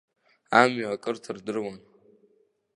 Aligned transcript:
Амҩа 0.61 0.87
акырҭа 0.93 1.31
рдыруан. 1.35 1.77